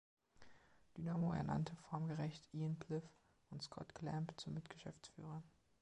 [0.97, 3.07] Dynamo ernannte formgerecht Ian Blyth
[3.51, 5.43] und Scott Clamp zu Mitgeschäftsführern.